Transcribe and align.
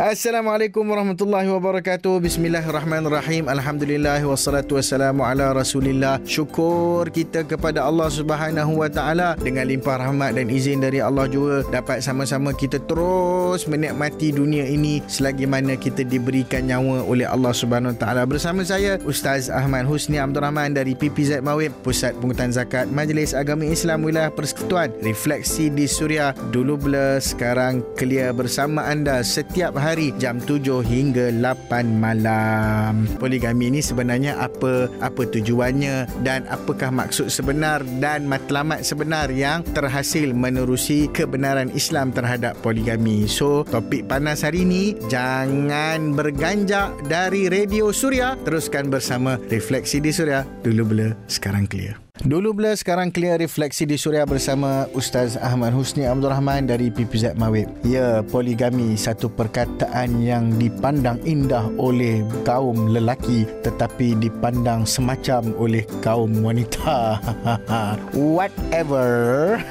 Assalamualaikum 0.00 0.80
warahmatullahi 0.88 1.44
wabarakatuh. 1.52 2.24
Bismillahirrahmanirrahim. 2.24 3.52
Alhamdulillah 3.52 4.16
wassalatu 4.24 4.80
wassalamu 4.80 5.20
ala 5.20 5.52
Rasulillah. 5.52 6.16
Syukur 6.24 7.04
kita 7.12 7.44
kepada 7.44 7.84
Allah 7.84 8.08
Subhanahu 8.08 8.80
wa 8.80 8.88
taala 8.88 9.36
dengan 9.36 9.68
limpah 9.68 10.00
rahmat 10.00 10.40
dan 10.40 10.48
izin 10.48 10.80
dari 10.80 11.04
Allah 11.04 11.28
juga 11.28 11.68
dapat 11.68 12.00
sama-sama 12.00 12.56
kita 12.56 12.80
terus 12.88 13.68
menikmati 13.68 14.32
dunia 14.32 14.64
ini 14.72 15.04
selagi 15.04 15.44
mana 15.44 15.76
kita 15.76 16.00
diberikan 16.08 16.64
nyawa 16.72 17.04
oleh 17.04 17.28
Allah 17.28 17.52
Subhanahu 17.52 17.92
wa 17.92 17.98
taala. 18.00 18.24
Bersama 18.24 18.64
saya 18.64 18.96
Ustaz 19.04 19.52
Ahmad 19.52 19.84
Husni 19.84 20.16
Abdul 20.16 20.48
Rahman 20.48 20.72
dari 20.72 20.96
PPZ 20.96 21.44
Mawib, 21.44 21.76
Pusat 21.84 22.16
Pengutan 22.24 22.48
Zakat 22.56 22.88
Majlis 22.88 23.36
Agama 23.36 23.68
Islam 23.68 24.08
Wilayah 24.08 24.32
Persekutuan. 24.32 24.88
Refleksi 25.04 25.68
di 25.68 25.84
Suria 25.84 26.32
dulu 26.56 26.88
blur 26.88 27.20
sekarang 27.20 27.84
clear 28.00 28.32
bersama 28.32 28.88
anda 28.88 29.20
setiap 29.20 29.76
hari 29.76 29.89
hari 29.92 30.14
jam 30.22 30.38
7 30.38 30.86
hingga 30.86 31.34
8 31.42 31.82
malam. 31.98 33.10
Poligami 33.18 33.74
ini 33.74 33.82
sebenarnya 33.82 34.38
apa 34.38 34.86
apa 35.02 35.22
tujuannya 35.26 36.22
dan 36.22 36.46
apakah 36.46 36.94
maksud 36.94 37.26
sebenar 37.26 37.82
dan 37.98 38.30
matlamat 38.30 38.86
sebenar 38.86 39.28
yang 39.34 39.66
terhasil 39.74 40.30
menerusi 40.30 41.10
kebenaran 41.10 41.74
Islam 41.74 42.14
terhadap 42.14 42.54
poligami. 42.62 43.26
So, 43.26 43.66
topik 43.66 44.06
panas 44.06 44.46
hari 44.46 44.62
ini 44.62 44.94
jangan 45.10 46.14
berganjak 46.14 46.94
dari 47.10 47.50
Radio 47.50 47.90
Surya. 47.90 48.38
Teruskan 48.46 48.88
bersama 48.94 49.36
Refleksi 49.50 49.98
di 49.98 50.14
Surya. 50.14 50.46
Dulu 50.62 50.82
bela, 50.86 51.08
sekarang 51.26 51.66
clear. 51.66 51.98
Dulu 52.20 52.52
bila 52.52 52.76
sekarang 52.76 53.08
clear 53.08 53.40
refleksi 53.40 53.88
di 53.88 53.96
Suria 53.96 54.28
bersama 54.28 54.84
Ustaz 54.92 55.40
Ahmad 55.40 55.72
Husni 55.72 56.04
Abdul 56.04 56.28
Rahman 56.28 56.68
dari 56.68 56.92
PPZ 56.92 57.32
Mawib. 57.40 57.64
Ya, 57.80 58.20
poligami 58.28 58.92
satu 58.92 59.32
perkataan 59.32 60.20
yang 60.20 60.52
dipandang 60.60 61.16
indah 61.24 61.72
oleh 61.80 62.20
kaum 62.44 62.92
lelaki 62.92 63.48
tetapi 63.64 64.20
dipandang 64.20 64.84
semacam 64.84 65.48
oleh 65.56 65.80
kaum 66.04 66.44
wanita. 66.44 67.24
Whatever. 68.36 69.08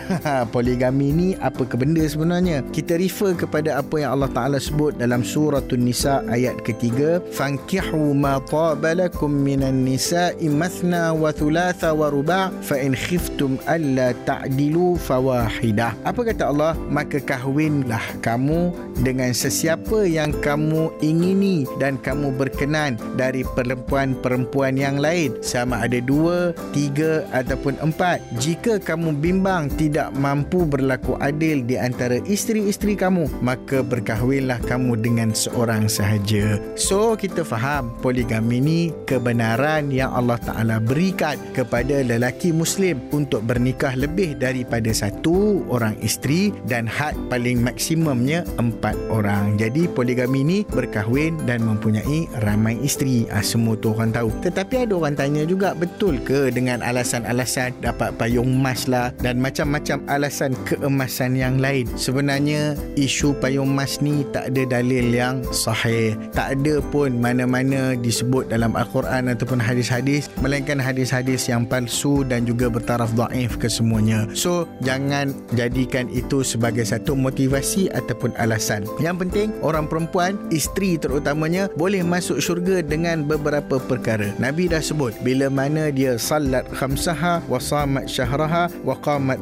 poligami 0.54 1.14
ni 1.14 1.28
apa 1.46 1.70
ke 1.70 1.78
benda 1.78 2.02
sebenarnya? 2.10 2.66
Kita 2.74 2.98
refer 2.98 3.38
kepada 3.46 3.78
apa 3.78 4.02
yang 4.02 4.18
Allah 4.18 4.32
Ta'ala 4.34 4.58
sebut 4.58 4.98
dalam 4.98 5.22
surah 5.22 5.62
Nisa 5.78 6.26
ayat 6.26 6.58
ketiga. 6.66 7.22
Fankihu 7.30 8.18
ma 8.18 8.42
ta'balakum 8.42 9.30
minan 9.38 9.86
nisa 9.86 10.34
imathna 10.42 11.14
wa 11.14 11.30
thulatha 11.30 11.94
wa 11.94 12.10
rubah 12.10 12.39
fa'in 12.64 12.96
khiftum 12.96 13.60
alla 13.68 14.16
ta'dilu 14.24 14.96
fawahidah. 14.96 15.92
Apa 16.08 16.32
kata 16.32 16.48
Allah? 16.48 16.72
Maka 16.88 17.20
kahwinlah 17.20 18.00
kamu 18.24 18.72
dengan 19.04 19.36
sesiapa 19.36 20.08
yang 20.08 20.32
kamu 20.40 20.92
ingini 21.04 21.68
dan 21.84 22.00
kamu 22.00 22.32
berkenan 22.40 22.96
dari 23.20 23.44
perempuan-perempuan 23.44 24.80
yang 24.80 24.96
lain. 25.02 25.36
Sama 25.44 25.84
ada 25.84 26.00
dua, 26.00 26.56
tiga 26.72 27.28
ataupun 27.36 27.76
empat. 27.84 28.24
Jika 28.40 28.80
kamu 28.80 29.20
bimbang 29.20 29.68
tidak 29.76 30.16
mampu 30.16 30.64
berlaku 30.64 31.20
adil 31.20 31.66
di 31.66 31.76
antara 31.76 32.24
isteri-isteri 32.24 32.96
kamu, 32.96 33.28
maka 33.42 33.82
berkahwinlah 33.84 34.62
kamu 34.70 35.00
dengan 35.02 35.34
seorang 35.36 35.90
sahaja. 35.90 36.62
So, 36.78 37.18
kita 37.18 37.42
faham 37.42 37.96
poligami 38.06 38.62
ni 38.62 38.80
kebenaran 39.10 39.90
yang 39.90 40.12
Allah 40.14 40.38
Ta'ala 40.38 40.78
berikan 40.78 41.40
kepada 41.58 42.06
lelaki 42.06 42.19
lelaki 42.20 42.52
Muslim 42.52 43.00
untuk 43.16 43.48
bernikah 43.48 43.96
lebih 43.96 44.36
daripada 44.44 44.92
satu 44.92 45.64
orang 45.72 45.96
isteri 46.04 46.52
dan 46.68 46.84
had 46.84 47.16
paling 47.32 47.64
maksimumnya 47.64 48.44
empat 48.60 49.00
orang. 49.08 49.56
Jadi 49.56 49.88
poligami 49.88 50.44
ni 50.44 50.58
berkahwin 50.68 51.40
dan 51.48 51.64
mempunyai 51.64 52.28
ramai 52.44 52.76
isteri. 52.84 53.24
Ha, 53.32 53.40
semua 53.40 53.80
tu 53.80 53.96
orang 53.96 54.12
tahu. 54.12 54.28
Tetapi 54.44 54.84
ada 54.84 54.94
orang 55.00 55.16
tanya 55.16 55.48
juga 55.48 55.72
betul 55.72 56.20
ke 56.28 56.52
dengan 56.52 56.84
alasan-alasan 56.84 57.72
dapat 57.80 58.12
payung 58.20 58.52
emas 58.52 58.92
lah 58.92 59.16
dan 59.24 59.40
macam-macam 59.40 60.04
alasan 60.12 60.60
keemasan 60.68 61.40
yang 61.40 61.56
lain. 61.64 61.88
Sebenarnya 61.96 62.76
isu 63.00 63.32
payung 63.40 63.72
emas 63.72 64.04
ni 64.04 64.28
tak 64.36 64.52
ada 64.52 64.68
dalil 64.68 65.08
yang 65.16 65.40
sahih. 65.56 66.20
Tak 66.36 66.60
ada 66.60 66.84
pun 66.92 67.16
mana-mana 67.24 67.96
disebut 67.96 68.52
dalam 68.52 68.76
Al-Quran 68.76 69.32
ataupun 69.32 69.64
hadis-hadis 69.64 70.28
melainkan 70.44 70.84
hadis-hadis 70.84 71.48
yang 71.48 71.64
palsu 71.64 72.09
satu 72.10 72.26
dan 72.28 72.48
juga 72.50 72.68
bertaraf 72.74 73.14
daif 73.14 73.60
kesemuanya. 73.62 74.26
So, 74.34 74.66
jangan 74.82 75.34
jadikan 75.54 76.10
itu 76.10 76.42
sebagai 76.42 76.82
satu 76.88 77.14
motivasi 77.14 77.94
ataupun 77.94 78.34
alasan. 78.42 78.90
Yang 78.98 79.18
penting, 79.28 79.48
orang 79.62 79.86
perempuan, 79.86 80.34
isteri 80.50 80.98
terutamanya, 80.98 81.70
boleh 81.78 82.02
masuk 82.02 82.42
syurga 82.42 82.82
dengan 82.82 83.26
beberapa 83.30 83.78
perkara. 83.78 84.34
Nabi 84.42 84.66
dah 84.72 84.82
sebut, 84.82 85.14
bila 85.22 85.52
mana 85.54 85.94
dia 85.94 86.18
salat 86.18 86.66
khamsaha, 86.74 87.46
wa 87.46 87.62
samat 87.62 88.10
syahraha, 88.10 88.72
wa 88.82 88.96
qamat 89.06 89.42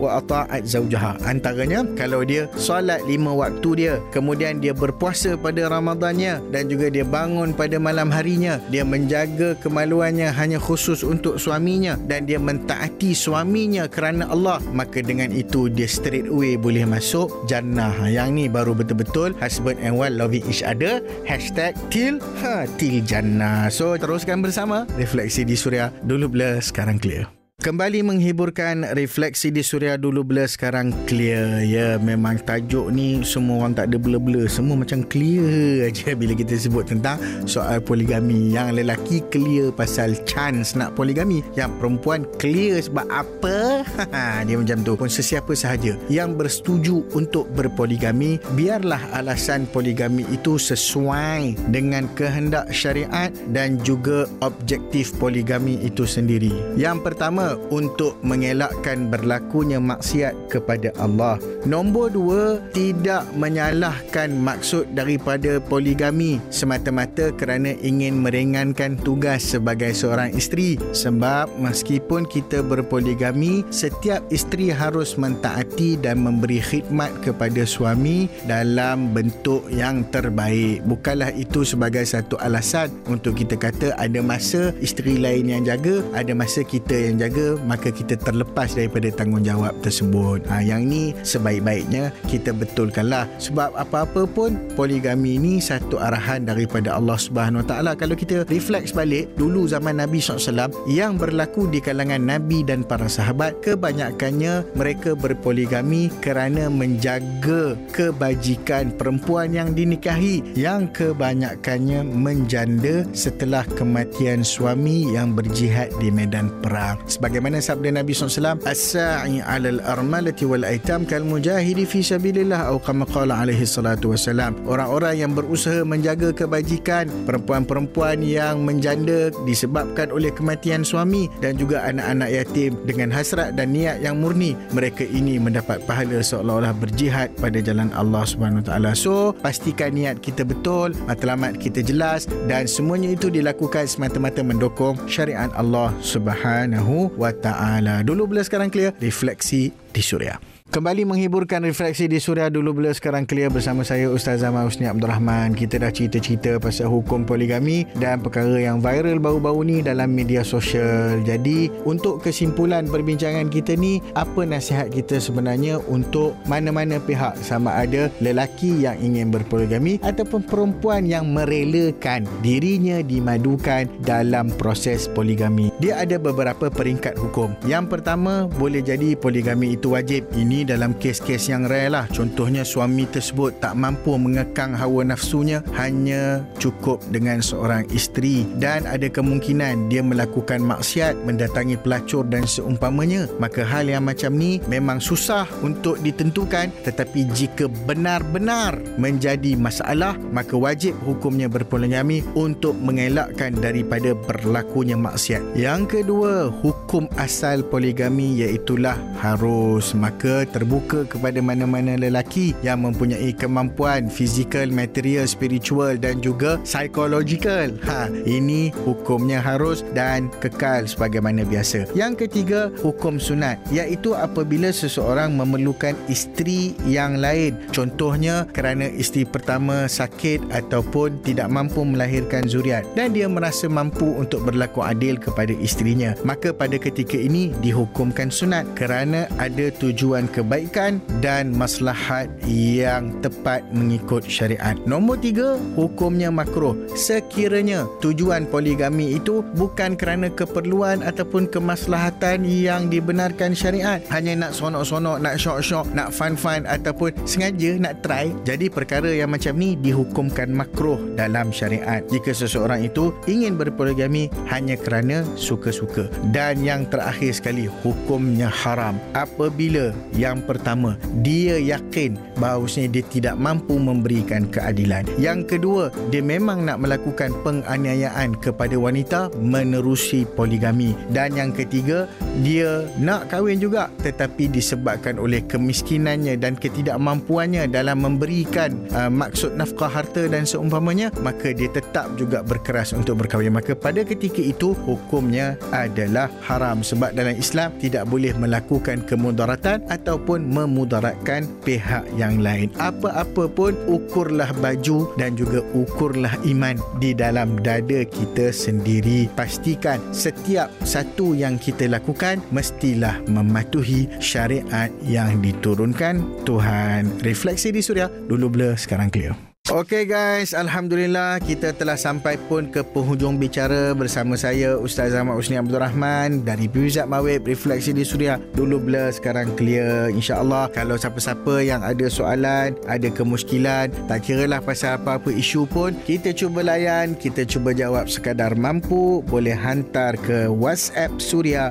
wa 0.00 0.16
ata'at 0.18 0.64
zaujaha. 0.64 1.18
Antaranya, 1.28 1.84
kalau 1.98 2.22
dia 2.24 2.46
salat 2.56 3.02
lima 3.10 3.34
waktu 3.36 3.68
dia, 3.78 3.94
kemudian 4.16 4.62
dia 4.64 4.72
berpuasa 4.76 5.34
pada 5.36 5.66
Ramadannya 5.68 6.40
dan 6.54 6.70
juga 6.72 6.88
dia 6.92 7.02
bangun 7.04 7.50
pada 7.52 7.76
malam 7.82 8.08
harinya, 8.12 8.56
dia 8.72 8.80
menjaga 8.86 9.58
kemaluannya 9.60 10.30
hanya 10.34 10.56
khusus 10.62 11.02
untuk 11.04 11.36
suaminya, 11.40 11.81
suaminya 11.82 11.98
dan 12.06 12.22
dia 12.24 12.38
mentaati 12.38 13.10
suaminya 13.12 13.90
kerana 13.90 14.30
Allah 14.30 14.62
maka 14.70 15.02
dengan 15.02 15.34
itu 15.34 15.66
dia 15.66 15.90
straight 15.90 16.30
away 16.30 16.54
boleh 16.54 16.86
masuk 16.86 17.26
jannah 17.50 17.90
ha, 17.90 18.06
yang 18.06 18.38
ni 18.38 18.46
baru 18.46 18.72
betul-betul 18.78 19.34
husband 19.42 19.78
and 19.82 19.90
wife 19.98 20.14
loving 20.14 20.46
each 20.46 20.62
other 20.62 21.02
hashtag 21.26 21.74
till 21.90 22.22
ha, 22.38 22.70
till 22.78 23.02
jannah 23.02 23.66
so 23.66 23.98
teruskan 23.98 24.38
bersama 24.38 24.86
refleksi 24.94 25.42
di 25.42 25.58
suria 25.58 25.90
dulu 26.06 26.30
blur 26.38 26.62
sekarang 26.62 27.02
clear 27.02 27.26
Kembali 27.62 28.02
menghiburkan 28.02 28.90
refleksi 28.98 29.54
di 29.54 29.62
Suria 29.62 29.94
dulu 29.94 30.26
bila 30.26 30.50
sekarang 30.50 30.90
clear. 31.06 31.62
Ya, 31.62 31.94
memang 31.94 32.42
tajuk 32.42 32.90
ni 32.90 33.22
semua 33.22 33.62
orang 33.62 33.78
tak 33.78 33.94
ada 33.94 34.02
bela 34.02 34.18
blur 34.18 34.50
Semua 34.50 34.74
macam 34.82 35.06
clear 35.06 35.86
aja 35.86 36.10
bila 36.18 36.34
kita 36.34 36.58
sebut 36.58 36.90
tentang 36.90 37.22
soal 37.46 37.78
poligami. 37.78 38.50
Yang 38.50 38.82
lelaki 38.82 39.22
clear 39.30 39.70
pasal 39.70 40.18
chance 40.26 40.74
nak 40.74 40.98
poligami. 40.98 41.46
Yang 41.54 41.70
perempuan 41.78 42.26
clear 42.42 42.82
sebab 42.82 43.06
apa? 43.06 43.86
Dia 44.50 44.58
macam 44.58 44.82
tu. 44.82 44.98
Pun 44.98 45.06
sesiapa 45.06 45.54
sahaja 45.54 45.94
yang 46.10 46.34
bersetuju 46.34 47.14
untuk 47.14 47.46
berpoligami, 47.54 48.42
biarlah 48.58 49.06
alasan 49.14 49.70
poligami 49.70 50.26
itu 50.34 50.58
sesuai 50.58 51.70
dengan 51.70 52.10
kehendak 52.18 52.74
syariat 52.74 53.30
dan 53.54 53.78
juga 53.86 54.26
objektif 54.42 55.14
poligami 55.22 55.78
itu 55.86 56.02
sendiri. 56.02 56.50
Yang 56.74 57.06
pertama, 57.06 57.51
untuk 57.72 58.16
mengelakkan 58.24 59.08
berlakunya 59.08 59.80
maksiat 59.82 60.52
kepada 60.52 60.92
Allah. 61.00 61.36
Nombor 61.66 62.12
dua, 62.12 62.58
tidak 62.76 63.24
menyalahkan 63.36 64.32
maksud 64.34 64.92
daripada 64.92 65.58
poligami 65.58 66.38
semata-mata 66.52 67.32
kerana 67.36 67.72
ingin 67.80 68.20
meringankan 68.20 68.96
tugas 69.00 69.42
sebagai 69.56 69.92
seorang 69.96 70.32
isteri. 70.36 70.76
Sebab 70.92 71.48
meskipun 71.58 72.26
kita 72.28 72.60
berpoligami, 72.64 73.62
setiap 73.72 74.20
isteri 74.30 74.68
harus 74.72 75.14
mentaati 75.16 75.96
dan 76.00 76.20
memberi 76.22 76.58
khidmat 76.60 77.10
kepada 77.24 77.62
suami 77.64 78.26
dalam 78.50 79.10
bentuk 79.14 79.64
yang 79.72 80.02
terbaik. 80.10 80.82
Bukanlah 80.86 81.30
itu 81.38 81.62
sebagai 81.64 82.04
satu 82.04 82.34
alasan 82.42 82.90
untuk 83.08 83.38
kita 83.38 83.54
kata 83.56 83.94
ada 83.96 84.18
masa 84.20 84.74
isteri 84.82 85.14
lain 85.16 85.46
yang 85.50 85.62
jaga, 85.64 86.02
ada 86.12 86.34
masa 86.36 86.66
kita 86.66 86.90
yang 86.94 87.16
jaga 87.22 87.41
keluarga 87.42 87.60
maka 87.72 87.88
kita 87.90 88.14
terlepas 88.18 88.74
daripada 88.76 89.08
tanggungjawab 89.10 89.74
tersebut 89.82 90.44
ha, 90.50 90.62
yang 90.62 90.86
ini 90.86 91.12
sebaik-baiknya 91.26 92.10
kita 92.30 92.52
betulkanlah 92.54 93.26
sebab 93.38 93.72
apa-apa 93.76 94.28
pun 94.28 94.56
poligami 94.78 95.36
ini 95.38 95.58
satu 95.62 95.96
arahan 95.98 96.44
daripada 96.46 96.94
Allah 96.94 97.16
Subhanahu 97.18 97.64
Wa 97.64 97.68
Taala 97.76 97.92
kalau 97.98 98.14
kita 98.18 98.44
refleks 98.48 98.92
balik 98.92 99.30
dulu 99.38 99.64
zaman 99.66 99.98
Nabi 100.02 100.20
SAW 100.20 100.70
yang 100.90 101.16
berlaku 101.18 101.66
di 101.70 101.80
kalangan 101.82 102.20
Nabi 102.22 102.62
dan 102.66 102.84
para 102.84 103.06
sahabat 103.08 103.58
kebanyakannya 103.64 104.62
mereka 104.76 105.16
berpoligami 105.16 106.12
kerana 106.22 106.66
menjaga 106.68 107.74
kebajikan 107.94 108.94
perempuan 108.96 109.54
yang 109.54 109.72
dinikahi 109.72 110.44
yang 110.58 110.90
kebanyakannya 110.92 112.04
menjanda 112.04 113.06
setelah 113.16 113.64
kematian 113.78 114.44
suami 114.44 115.08
yang 115.16 115.32
berjihad 115.32 115.88
di 116.02 116.10
medan 116.12 116.52
perang 116.64 117.00
sebab 117.08 117.31
sebagaimana 117.32 117.64
sabda 117.64 117.90
Nabi 117.96 118.12
SAW 118.12 118.60
as-sa'i 118.68 119.40
alal 119.40 119.80
armalati 119.88 120.44
wal 120.44 120.68
aitam 120.68 121.08
kal 121.08 121.24
mujahidi 121.24 121.88
fi 121.88 122.04
sabilillah 122.04 122.68
atau 122.68 122.76
kama 122.76 123.08
qala 123.08 123.40
alaihi 123.48 123.64
salatu 123.64 124.12
wasalam 124.12 124.52
orang-orang 124.68 125.16
yang 125.24 125.32
berusaha 125.32 125.80
menjaga 125.80 126.36
kebajikan 126.36 127.08
perempuan-perempuan 127.24 128.20
yang 128.20 128.68
menjanda 128.68 129.32
disebabkan 129.48 130.12
oleh 130.12 130.28
kematian 130.28 130.84
suami 130.84 131.32
dan 131.40 131.56
juga 131.56 131.80
anak-anak 131.88 132.28
yatim 132.36 132.76
dengan 132.84 133.08
hasrat 133.08 133.56
dan 133.56 133.72
niat 133.72 134.04
yang 134.04 134.20
murni 134.20 134.52
mereka 134.76 135.08
ini 135.08 135.40
mendapat 135.40 135.80
pahala 135.88 136.20
seolah-olah 136.20 136.76
berjihad 136.84 137.32
pada 137.40 137.64
jalan 137.64 137.88
Allah 137.96 138.28
Subhanahu 138.28 138.68
taala 138.68 138.92
so 138.92 139.32
pastikan 139.40 139.96
niat 139.96 140.20
kita 140.20 140.44
betul 140.44 140.92
matlamat 141.08 141.56
kita 141.56 141.80
jelas 141.80 142.28
dan 142.44 142.68
semuanya 142.68 143.16
itu 143.16 143.32
dilakukan 143.32 143.88
semata-mata 143.88 144.44
mendukung 144.44 145.00
syariat 145.08 145.48
Allah 145.56 145.96
Subhanahu 146.04 147.08
wa 147.22 147.30
taala. 147.30 147.94
Dulu 148.02 148.34
bila 148.34 148.42
sekarang 148.42 148.66
clear, 148.68 148.90
refleksi 148.98 149.70
di 149.70 150.02
suria. 150.02 150.34
Kembali 150.72 151.04
menghiburkan 151.04 151.68
refleksi 151.68 152.08
di 152.08 152.16
Suria 152.16 152.48
dulu 152.48 152.80
bila 152.80 152.96
sekarang 152.96 153.28
clear 153.28 153.52
bersama 153.52 153.84
saya 153.84 154.08
Ustaz 154.08 154.40
Zaman 154.40 154.64
Husni 154.64 154.88
Abdul 154.88 155.12
Rahman. 155.12 155.52
Kita 155.52 155.76
dah 155.76 155.92
cerita-cerita 155.92 156.56
pasal 156.56 156.88
hukum 156.88 157.28
poligami 157.28 157.84
dan 158.00 158.24
perkara 158.24 158.56
yang 158.56 158.80
viral 158.80 159.20
baru-baru 159.20 159.68
ni 159.68 159.76
dalam 159.84 160.08
media 160.16 160.40
sosial. 160.40 161.20
Jadi 161.28 161.68
untuk 161.84 162.24
kesimpulan 162.24 162.88
perbincangan 162.88 163.52
kita 163.52 163.76
ni, 163.76 164.00
apa 164.16 164.48
nasihat 164.48 164.88
kita 164.88 165.20
sebenarnya 165.20 165.76
untuk 165.92 166.32
mana-mana 166.48 166.96
pihak 167.04 167.36
sama 167.44 167.68
ada 167.76 168.08
lelaki 168.24 168.72
yang 168.88 168.96
ingin 169.04 169.28
berpoligami 169.28 170.00
ataupun 170.00 170.40
perempuan 170.40 171.04
yang 171.04 171.28
merelakan 171.36 172.24
dirinya 172.40 173.04
dimadukan 173.04 173.92
dalam 174.08 174.48
proses 174.56 175.04
poligami. 175.04 175.68
Dia 175.84 176.00
ada 176.00 176.16
beberapa 176.16 176.72
peringkat 176.72 177.20
hukum. 177.20 177.52
Yang 177.68 178.00
pertama, 178.00 178.48
boleh 178.56 178.80
jadi 178.80 179.12
poligami 179.12 179.76
itu 179.76 179.92
wajib. 180.00 180.24
Ini 180.32 180.61
dalam 180.64 180.96
kes-kes 180.96 181.50
yang 181.50 181.66
rare 181.66 181.90
lah. 181.90 182.04
Contohnya 182.10 182.62
suami 182.66 183.06
tersebut 183.06 183.58
tak 183.62 183.74
mampu 183.78 184.14
mengekang 184.18 184.74
hawa 184.74 185.02
nafsunya 185.04 185.60
hanya 185.76 186.42
cukup 186.58 187.02
dengan 187.10 187.42
seorang 187.42 187.86
isteri 187.92 188.46
dan 188.62 188.86
ada 188.86 189.06
kemungkinan 189.10 189.92
dia 189.92 190.00
melakukan 190.02 190.62
maksiat, 190.62 191.22
mendatangi 191.26 191.78
pelacur 191.78 192.26
dan 192.26 192.46
seumpamanya. 192.48 193.28
Maka 193.42 193.66
hal 193.66 193.90
yang 193.90 194.06
macam 194.08 194.34
ni 194.34 194.62
memang 194.70 195.02
susah 195.02 195.44
untuk 195.62 195.98
ditentukan 196.02 196.70
tetapi 196.86 197.28
jika 197.34 197.66
benar-benar 197.86 198.78
menjadi 198.96 199.54
masalah 199.58 200.14
maka 200.30 200.54
wajib 200.56 200.94
hukumnya 201.04 201.50
berpolonyami 201.50 202.22
untuk 202.38 202.74
mengelakkan 202.78 203.52
daripada 203.58 204.14
berlakunya 204.16 204.94
maksiat. 204.96 205.42
Yang 205.58 206.00
kedua, 206.02 206.48
hukum 206.62 207.10
asal 207.20 207.60
poligami 207.66 208.40
iaitulah 208.44 208.94
harus 209.18 209.92
maka 209.92 210.44
terbuka 210.52 211.08
kepada 211.08 211.40
mana-mana 211.40 211.96
lelaki 211.96 212.52
yang 212.60 212.84
mempunyai 212.84 213.32
kemampuan 213.32 214.06
fizikal, 214.12 214.68
material, 214.68 215.24
spiritual 215.24 215.96
dan 215.96 216.20
juga 216.20 216.60
psikologikal. 216.62 217.72
Ha, 217.88 218.12
ini 218.28 218.68
hukumnya 218.84 219.40
harus 219.40 219.80
dan 219.96 220.28
kekal 220.44 220.84
sebagaimana 220.84 221.42
biasa. 221.48 221.88
Yang 221.96 222.28
ketiga, 222.28 222.68
hukum 222.84 223.16
sunat 223.18 223.56
iaitu 223.72 224.12
apabila 224.12 224.68
seseorang 224.70 225.32
memerlukan 225.34 225.96
isteri 226.12 226.76
yang 226.84 227.16
lain. 227.18 227.56
Contohnya 227.72 228.44
kerana 228.52 228.86
isteri 228.92 229.24
pertama 229.24 229.88
sakit 229.88 230.52
ataupun 230.52 231.24
tidak 231.24 231.48
mampu 231.48 231.80
melahirkan 231.88 232.44
zuriat 232.44 232.84
dan 232.92 233.16
dia 233.16 233.24
merasa 233.24 233.64
mampu 233.72 234.04
untuk 234.20 234.44
berlaku 234.44 234.84
adil 234.84 235.16
kepada 235.16 235.56
isterinya. 235.64 236.12
Maka 236.26 236.52
pada 236.52 236.76
ketika 236.76 237.16
ini 237.16 237.54
dihukumkan 237.64 238.28
sunat 238.28 238.68
kerana 238.76 239.24
ada 239.40 239.72
tujuan 239.80 240.28
ke 240.28 240.41
kebaikan 240.42 240.98
dan 241.22 241.54
maslahat 241.54 242.26
yang 242.50 243.14
tepat 243.22 243.62
mengikut 243.70 244.26
syariat. 244.26 244.74
Nombor 244.90 245.22
tiga, 245.22 245.54
hukumnya 245.78 246.34
makro. 246.34 246.74
Sekiranya 246.98 247.86
tujuan 248.02 248.50
poligami 248.50 249.14
itu 249.14 249.46
bukan 249.54 249.94
kerana 249.94 250.26
keperluan 250.34 251.06
ataupun 251.06 251.46
kemaslahatan 251.46 252.42
yang 252.42 252.90
dibenarkan 252.90 253.54
syariat. 253.54 254.02
Hanya 254.10 254.34
nak 254.34 254.58
sonok-sonok, 254.58 255.22
nak 255.22 255.38
syok-syok, 255.38 255.86
nak 255.94 256.10
fun-fun 256.10 256.66
ataupun 256.66 257.14
sengaja 257.22 257.78
nak 257.78 258.02
try. 258.02 258.34
Jadi 258.42 258.66
perkara 258.66 259.14
yang 259.14 259.30
macam 259.30 259.54
ni 259.54 259.78
dihukumkan 259.78 260.50
makro 260.50 260.98
dalam 261.14 261.54
syariat. 261.54 262.02
Jika 262.10 262.34
seseorang 262.34 262.82
itu 262.82 263.14
ingin 263.30 263.54
berpoligami 263.54 264.26
hanya 264.50 264.74
kerana 264.74 265.22
suka-suka. 265.38 266.10
Dan 266.34 266.66
yang 266.66 266.90
terakhir 266.90 267.30
sekali, 267.30 267.70
hukumnya 267.86 268.50
haram. 268.50 268.98
Apabila 269.14 269.94
yang 270.16 270.31
yang 270.32 270.40
pertama, 270.48 270.96
dia 271.20 271.60
yakin 271.60 272.16
bahawasanya 272.40 272.88
dia 272.96 273.04
tidak 273.12 273.36
mampu 273.36 273.76
memberikan 273.76 274.48
keadilan. 274.48 275.04
Yang 275.20 275.54
kedua, 275.56 275.92
dia 276.08 276.24
memang 276.24 276.64
nak 276.64 276.80
melakukan 276.80 277.36
penganiayaan 277.44 278.40
kepada 278.40 278.80
wanita 278.80 279.28
menerusi 279.36 280.24
poligami. 280.24 280.96
Dan 281.12 281.36
yang 281.36 281.52
ketiga, 281.52 282.08
dia 282.40 282.88
nak 282.96 283.28
kahwin 283.28 283.60
juga 283.60 283.92
tetapi 284.00 284.48
disebabkan 284.48 285.20
oleh 285.20 285.44
kemiskinannya 285.44 286.40
dan 286.40 286.56
ketidakmampuannya 286.56 287.68
dalam 287.68 288.00
memberikan 288.00 288.88
uh, 288.96 289.12
maksud 289.12 289.52
nafkah 289.52 289.92
harta 289.92 290.24
dan 290.32 290.48
seumpamanya, 290.48 291.12
maka 291.20 291.52
dia 291.52 291.68
tetap 291.68 292.08
juga 292.16 292.40
berkeras 292.40 292.96
untuk 292.96 293.20
berkahwin. 293.20 293.52
Maka 293.52 293.76
pada 293.76 294.00
ketika 294.00 294.40
itu, 294.40 294.72
hukumnya 294.88 295.60
adalah 295.76 296.32
haram 296.48 296.80
sebab 296.80 297.12
dalam 297.12 297.36
Islam 297.36 297.68
tidak 297.76 298.08
boleh 298.08 298.32
melakukan 298.38 299.04
kemudaratan 299.04 299.84
atau 299.92 300.11
ataupun 300.12 300.44
memudaratkan 300.52 301.48
pihak 301.64 302.04
yang 302.20 302.36
lain. 302.44 302.68
Apa-apa 302.76 303.48
pun 303.48 303.72
ukurlah 303.88 304.52
baju 304.60 305.08
dan 305.16 305.40
juga 305.40 305.64
ukurlah 305.72 306.36
iman 306.52 306.76
di 307.00 307.16
dalam 307.16 307.56
dada 307.64 308.04
kita 308.04 308.52
sendiri. 308.52 309.24
Pastikan 309.32 309.96
setiap 310.12 310.68
satu 310.84 311.32
yang 311.32 311.56
kita 311.56 311.88
lakukan 311.88 312.44
mestilah 312.52 313.24
mematuhi 313.24 314.04
syariat 314.20 314.92
yang 315.00 315.40
diturunkan 315.40 316.44
Tuhan. 316.44 317.08
Refleksi 317.24 317.72
di 317.72 317.80
suria 317.80 318.12
dulu 318.28 318.52
blur 318.52 318.76
sekarang 318.76 319.08
clear. 319.08 319.32
Okay 319.70 320.10
guys, 320.10 320.58
Alhamdulillah 320.58 321.38
kita 321.38 321.70
telah 321.70 321.94
sampai 321.94 322.34
pun 322.50 322.66
ke 322.66 322.82
penghujung 322.82 323.38
bicara 323.38 323.94
bersama 323.94 324.34
saya 324.34 324.74
Ustaz 324.74 325.14
Ahmad 325.14 325.38
Usni 325.38 325.54
Abdul 325.54 325.78
Rahman 325.78 326.42
dari 326.42 326.66
Bizat 326.66 327.06
Mawib 327.06 327.46
Refleksi 327.46 327.94
di 327.94 328.02
Suria 328.02 328.42
dulu 328.58 328.82
blur 328.82 329.14
sekarang 329.14 329.54
clear 329.54 330.10
insyaAllah 330.10 330.66
kalau 330.74 330.98
siapa-siapa 330.98 331.62
yang 331.62 331.78
ada 331.86 332.10
soalan 332.10 332.74
ada 332.90 333.06
kemuskilan 333.06 333.94
tak 334.10 334.26
kiralah 334.26 334.58
pasal 334.58 334.98
apa-apa 334.98 335.30
isu 335.30 335.70
pun 335.70 335.94
kita 336.10 336.34
cuba 336.34 336.66
layan 336.66 337.14
kita 337.14 337.46
cuba 337.46 337.70
jawab 337.70 338.10
sekadar 338.10 338.58
mampu 338.58 339.22
boleh 339.30 339.54
hantar 339.54 340.18
ke 340.26 340.50
WhatsApp 340.50 341.22
Suria 341.22 341.70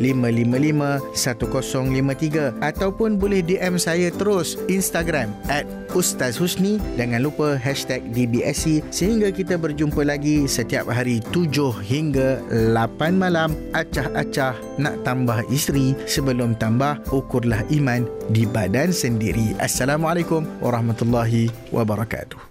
012-555-1053 0.00 1.04
ataupun 2.64 3.20
boleh 3.20 3.44
DM 3.44 3.76
saya 3.76 4.08
terus 4.16 4.56
Instagram 4.72 5.28
at 5.52 5.68
Ustaz 5.92 6.32
Husni. 6.40 6.80
Jangan 6.96 7.20
lupa 7.20 7.60
hashtag 7.60 8.00
DBSC 8.16 8.80
sehingga 8.88 9.28
kita 9.28 9.60
berjumpa 9.60 10.00
lagi 10.08 10.48
setiap 10.48 10.88
hari 10.88 11.20
7 11.36 11.52
hingga 11.84 12.40
8 12.72 13.12
malam. 13.20 13.52
Acah-acah 13.76 14.56
nak 14.80 14.96
tambah 15.04 15.44
isteri 15.52 15.92
sebelum 16.08 16.56
tambah 16.56 17.04
ukurlah 17.12 17.60
iman 17.76 18.08
di 18.32 18.48
badan 18.48 18.88
sendiri. 18.88 19.52
Assalamualaikum 19.60 20.48
warahmatullahi 20.64 21.52
wabarakatuh. 21.68 22.49